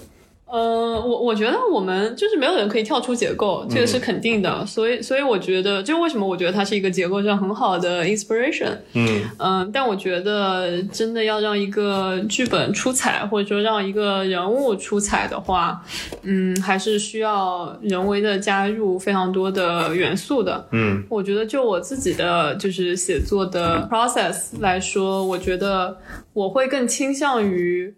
[0.55, 4.64] 呃，我我觉得我们就是没有人可以跳出结构，这个是肯定的。
[4.64, 8.71] 所以，所以我觉得，就为什么我觉得它是一个结构上很好的 inspiration。
[8.93, 15.83] 嗯嗯，但我觉得真的要让一个剧本出彩，或者说让一个人物出彩的话，
[16.23, 20.69] 嗯，还是需要人为的加入非常多的元素的。
[20.71, 25.99] 嗯，我觉得就我自己的就是写作的 process 来说，我觉得
[26.33, 27.93] 我会更倾向于。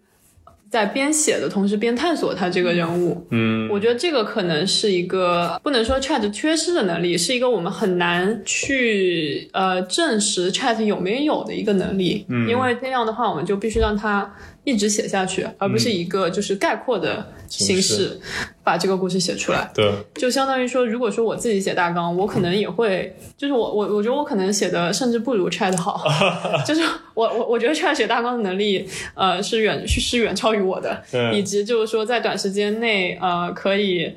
[0.69, 14.33] 在边写的同时边探索他这个人物，嗯，我觉得这个可能是一个不能说 Chat 缺失的能力，是一个我们很难去呃证实 Chat 有没有的一个能力，嗯，因为那样的话我们就必须让他
[14.67, 18.19] 一直写下去，而不是一个就是概括的形式。
[18.67, 19.71] 把这个故事写出来。
[19.73, 26.03] 对，就相当于说，如果说我自己写大纲，我可能也会，就是我我我觉得我可能写的甚至不如 Chat 好，
[26.67, 26.81] 就是
[27.13, 31.01] 我我我觉得 Chat 写大纲的能力，呃，是远是远超于我的，
[31.33, 34.11] 以及就是说在短时间内，呃，可以。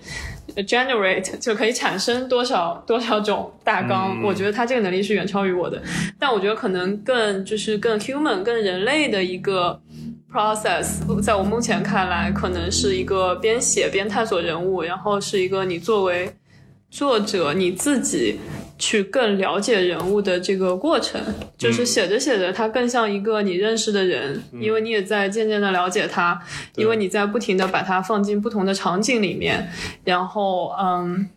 [0.57, 5.81] Generate 就可以产生多少多少种大纲，我觉得他这个能力是远超于我的。
[6.19, 9.81] 但我觉得可能更就是更 human、更人类的一个
[10.33, 16.33] process，在我目前看来，可能是一个边写边探索人物，然后是一个你作为
[16.91, 18.39] 作者你自己。
[18.81, 21.21] 去更了解人物的这个过程，
[21.57, 26.43] 就是写着写着，他更像一个你认识的人，因为你也在渐渐的了解他，
[26.75, 29.71] 因为你在不停的把他放进不同的场景里面，
[30.03, 31.29] 然后嗯。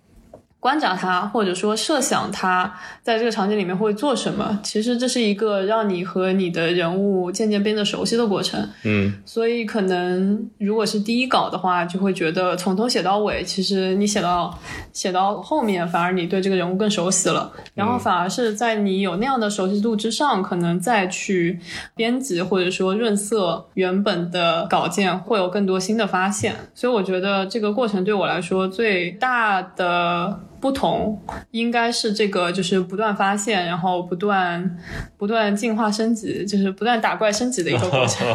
[0.64, 8.66] 观察他，或者说设想他在这个场景里面会做什么，其实这是一个让你和你的人物渐渐变得熟悉的过程。
[8.86, 14.58] 嗯，所以可能如果是第一稿的话，就会觉得从头写到尾，其实你写到
[14.94, 17.52] 写到后面，反而你对这个人物更熟悉了。
[17.74, 21.60] 然后反而是在你有那样的熟悉度之上，可能再去
[21.94, 26.56] 编辑或者说润色原本的稿件，会有更多新的发现。
[26.74, 30.40] 所以我觉得这个过程对我来说最大的。
[30.64, 34.78] 不同应该是这个，就是不断发现，然后不断
[35.18, 38.26] 不断进化升级，就是不断打怪升级的一个过程。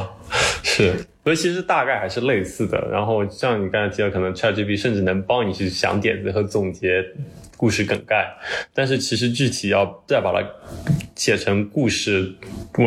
[0.63, 2.79] 是， 所以其实大概还是类似的。
[2.93, 7.03] 然后像你刚才提到，可能 ChatGPT 甚至能帮你去想点子和总结
[7.57, 8.31] 故事梗概，
[8.75, 10.47] 但是其实具体要再把它
[11.17, 12.35] 写成故事，
[12.71, 12.83] 不。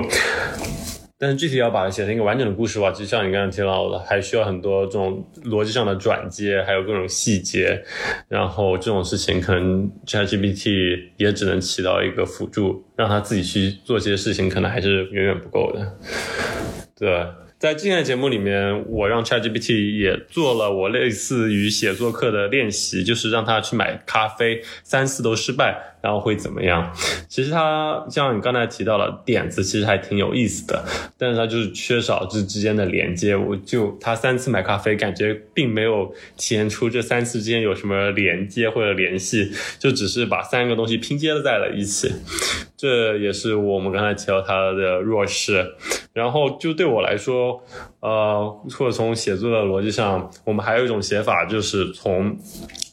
[1.21, 7.79] 但是具体要把它写成一个完整的故事的话，就像你刚刚提到的，还需要很多这种逻辑上的转接，还有各种细节。
[8.27, 15.95] 然后这种事情可能 ChatGPT 也只能起到一个辅助，让他自己去做这些事情，可能还是远远不够的。
[16.97, 17.23] 对。
[17.61, 26.91] 在今天的节目里面，我让 ChatGPT 也做了我类似于写作课的练习，就是让他去买咖啡，三次都失败，然后会怎么样？
[27.29, 30.83] 其实他像你刚才提到了点子，其实还挺有意思的，
[31.17, 33.35] 但是他就是缺少这之间的连接。
[33.35, 42.11] 我就他三次买咖啡，感觉并没有体现出这三次之间有什么连接或者联系，就只是把三个东西拼接在了一起。
[42.75, 45.75] 这也是我们刚才提到他的弱势。
[46.13, 47.63] 然后就对我来说，
[48.01, 52.35] 呃，或者从写作的逻辑上，我们还有一种写法，就是从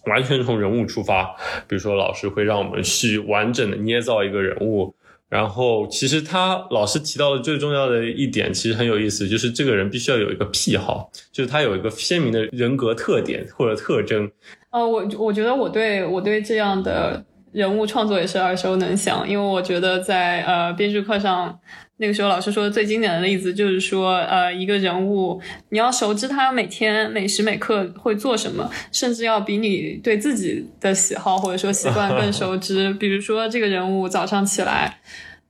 [0.09, 1.25] 完全从人物出发。
[1.69, 4.95] 比如说，老师会让我们去完整的捏造一个人物。
[5.29, 14.31] 然后，其实他老师提到的最重要的一点，其实很有意思，就是这个人必须要有一个癖好，就是他有一个鲜明的人格特点或者特征。
[14.71, 17.23] 呃，我我觉得我对我对这样的
[17.53, 21.59] 人物创作也是耳熟能详，因为我觉得在呃编剧课上。
[22.01, 25.41] 那个时候老师说的最经典的例子就是说，呃，一个人物
[25.71, 32.93] 你要熟知他每天每时每刻会做什么，甚至要比你对自己的喜好或者说习惯更熟知。
[33.01, 35.01] 比如说这个人物早上起来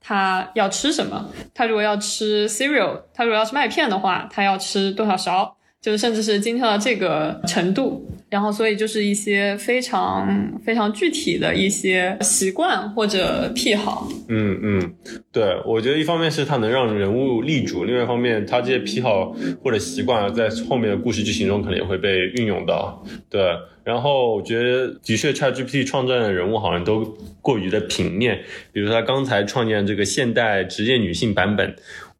[0.00, 5.54] 他要吃什么，他如果要吃 cereal，他如果要吃麦片的话，他要吃多少勺。
[5.80, 14.06] 就是甚至是精确到这个程度，然后所以就是一些非常非常具体的一些习惯或者癖好。
[14.28, 14.94] 嗯嗯，
[15.32, 23.02] 对，我觉得一方面是它能让人物立主，另外一方面他这些癖好或者习惯在后面的故事剧情中可能也会被运用到。
[23.30, 23.40] 对，
[23.82, 28.40] 然后我觉得的确 ChatGPT 创造的人物好像都过于的平面，
[28.72, 31.74] 比如他刚才创建这个现代职业女性版本，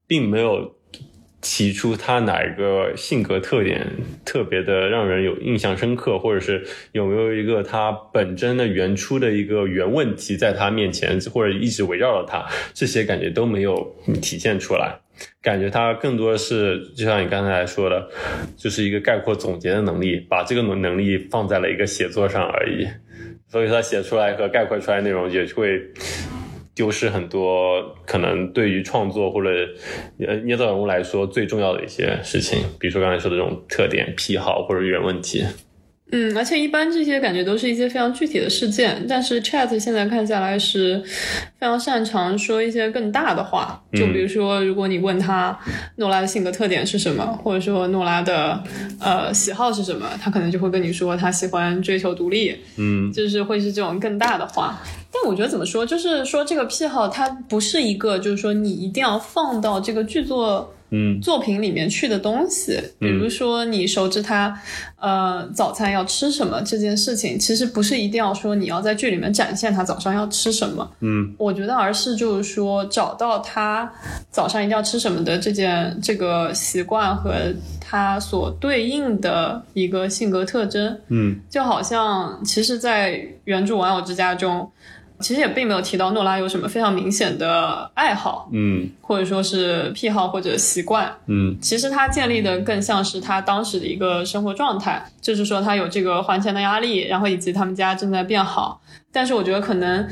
[0.06, 0.77] 并没有。
[1.40, 3.86] 提出他哪一个性格特点
[4.24, 14.98] 特别的让人有印象深刻，或者是有没有一个他本真的原初的一个原问题在他面前，或者一直围绕着他，这些感觉都没有体现出来。
[15.40, 18.08] 感觉他更多的是，就像你刚才说的，
[18.56, 22.86] 就是一个概括总结的能力，把这个能能力放在了一个写作上而已。
[23.48, 25.80] 所以他写出来和概括出来内容也会。
[26.78, 29.48] 丢失很多可能对于创作或者
[30.24, 35.44] 呃捏造人物来说最重要的一些事情，比如说刚才说的这种特点、癖好或者语言问题。
[36.10, 41.02] 嗯，而且一般这些感觉都是一些非常具体的事件，但是 Chat 现在看下来是
[41.58, 43.82] 非常擅长说一些更大的话。
[43.92, 45.58] 就比如说，如果你问他
[45.96, 48.62] 诺拉的性格特点是什么，或者说诺拉的
[48.98, 52.56] 呃喜好是什么，他可能就会跟你说他喜欢追求独立。
[52.78, 54.80] 嗯，就是会是这种更大的话。
[55.12, 60.74] 但我觉得怎么说，就是说这个癖好它不是一个，就是说你一定要放到这个剧作。
[60.90, 64.58] 嗯作品里面去的东西，比如说你熟知他，
[64.98, 70.90] 呃，早餐要吃什么这件事情，其实不是一定要说你要在剧里面展现他早上要吃什么。
[71.00, 73.92] 嗯我觉得而是就是说找到他
[74.30, 77.34] 早上一定要吃什么的这件这个习惯和
[77.78, 84.66] 他所对应的一个性格特征，嗯就好像其实，在原著《玩偶之家》中。
[85.20, 98.80] 其实也并没有提到诺拉有什么非常明显的爱好，嗯或者说是癖好或者习惯，嗯其实他建立的更像是他当时的一个生活状态，就是说他有这个还钱的压力，然后以及他们家正在变好。
[99.12, 100.06] 但是我觉得可能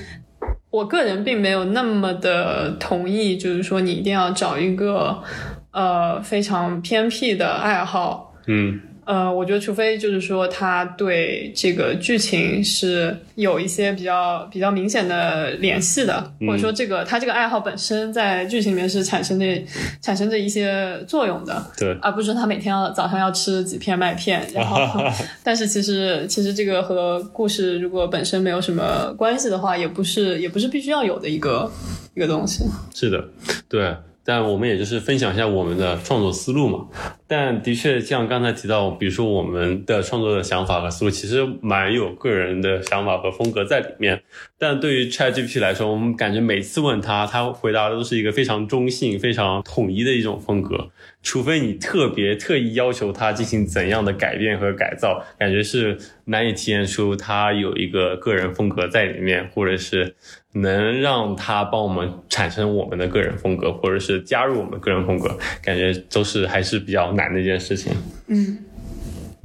[0.71, 5.23] 我个人并没有那么的同意，就是说你一定要找一个
[5.71, 8.35] 呃非常偏僻的爱好。
[8.47, 19.47] 嗯呃，我觉得除非就是说他对这个剧情是有一些比较比较明显的联系的，或者说这个他这个爱好本身在剧情里面是产生着
[20.03, 25.01] 产生着一些作用的，对，而不是说他每天要早上要吃几片麦片， 然后
[25.45, 31.71] 但是其实其实这个和故事如果本身没有什么关系的话，也不是也不是必须要有的一个
[32.15, 32.65] 一个东西。
[32.93, 33.25] 是的，
[33.69, 33.95] 对。
[34.29, 36.85] 但我们也就是分享一下我们的创作思路嘛。
[37.29, 44.23] 但的确，像刚才提到，比如说我们的创作的想法和思路，其实蛮有个人的想法和风格在里面。
[44.59, 50.91] 但对于 ChatGPT 来说，我们感觉每次问他，他回答的都是一个非常中性、非常统一的一种风格。
[51.23, 60.15] 除非你特别特意要求他进行怎样的改变和改造，感觉是难以体现出他有一个个人风格在里面，或者是
[60.53, 67.93] 能让他帮我们产生我们的个人风格，或者是加入我们个人风格，感觉都是还是比较难的一件事情。
[68.29, 68.59] 嗯，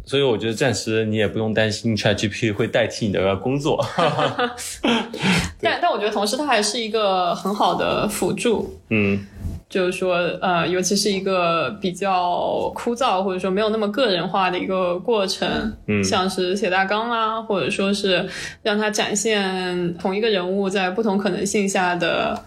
[0.06, 3.84] 所以我觉得暂时你也不用担心 ChatGPT 会代替你的工作。
[5.62, 8.80] 但但我觉得同时它还是一个很好的辅助。
[8.90, 9.26] 嗯
[9.70, 15.48] 就是说，呃，尤其是一个比较枯燥或者说没有那么个人化的一个过程，
[15.88, 18.28] 嗯像是写大纲啊，或者说是
[18.64, 22.38] 让它展现同一个人物在不同可能性下的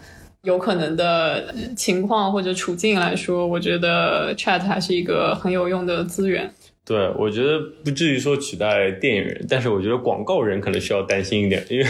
[0.45, 6.51] 有可能的情况或者处境来说，我觉得 Chat 还是一个很有用的资源。
[6.87, 11.87] 对，我觉得不至于说取代电影人，但是我觉得广告人可能需要担心一点，因为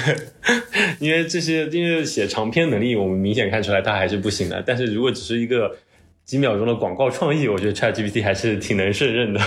[1.01, 4.63] 因为这些因为写长篇能力，我们明显看出来他还是不行的。
[4.65, 5.77] 但是如果只是一个
[6.25, 9.41] 几秒钟的广告创意，我觉得 ChatGPT 还是挺能胜任的。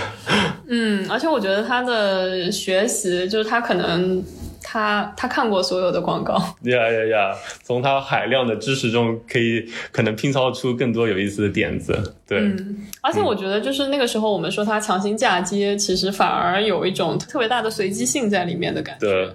[0.68, 4.22] 嗯，而且我觉得他的学习就是他可能
[4.62, 7.36] 他他看过所有的广告，呀呀呀！
[7.62, 12.14] 从他海量的知识中，可以可能拼凑出更多有意思的点子。
[12.26, 19.30] 对，嗯，而且我觉得就是那个时候我们说他强行嫁接，其实反而有一种特别大的随机性在里面的感觉，对，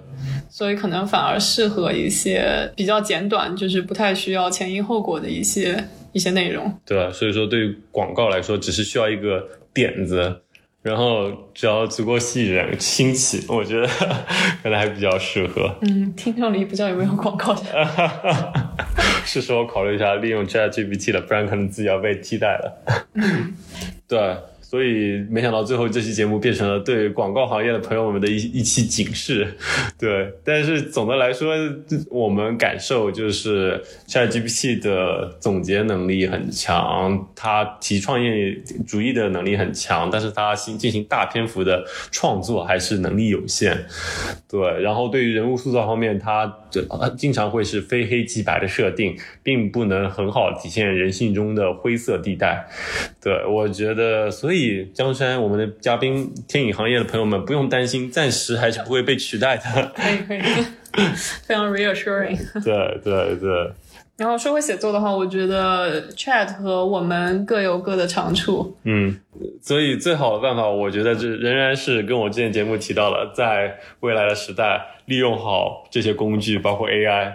[0.48, 6.72] 所以可能反而适合一些比较简短，就是不太需要前因后果的一些一些内容。
[6.86, 10.42] 对，所以说对于广告来说，只是需要一个点子，
[10.84, 13.86] 然后只要足够吸引人、新奇，我觉得
[14.62, 15.74] 可能还比较适合。
[15.80, 17.62] 嗯，听众里不知道有没有广告的。
[19.24, 23.06] 是时候考虑一下利用 ChatGPT 了，不然可能自己要被替代了。
[24.06, 24.36] 对，
[24.74, 29.46] 所以没想到最后这期节目变成了对广告行业的朋友们的一一期警示。
[29.96, 31.54] 对，但是总的来说，
[32.10, 38.52] 我们感受就是 ChatGPT 的总结能力很强，它提创业
[38.84, 43.86] 主义的能力很强，但是它新进行大篇幅的创作还是能力有限。
[44.50, 46.52] 对，然后对于人物塑造方面，它
[46.90, 52.66] 呃经常会是非黑即白的设定，并不能很好体现人性中的灰色地带。
[53.22, 54.63] 对，我觉得，所以
[54.94, 59.92] 江山，我们的嘉宾，天影行业的朋友们不用担心，暂时还是不会被取代的。
[59.94, 60.40] 可以可以，
[61.46, 62.38] 非常 reassuring。
[62.62, 63.72] 对对对，
[64.16, 68.76] 然后说回写作的话，我觉得 Chat 和我们各有各的长处。
[68.84, 69.18] 嗯，
[69.62, 77.32] 所以最好的办法，我觉得这仍然是跟我之前节目提到了，在未来的时代，利用好这些工具，包括 AI，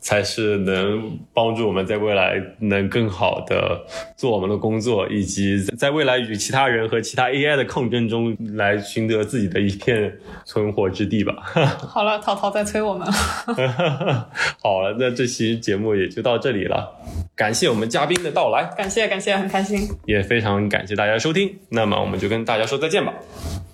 [0.00, 3.84] 才是能帮助我们在未来能更好的
[4.16, 11.34] 做我们的工作，以及在未来与其他人和其他 AI 的抗争中，来寻得自己的一片存活之地吧。
[11.88, 13.06] 好了，淘淘在催我们。
[14.62, 16.88] 好了，那这期节目也就到这里了，
[17.34, 19.88] 感谢我们嘉宾的到来，感谢感谢，很开心。
[20.06, 21.58] 也非常感谢大家的收听。
[21.70, 23.12] 那么我们就跟大家说再见吧，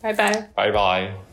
[0.02, 0.50] 拜拜。
[0.54, 1.27] 拜拜。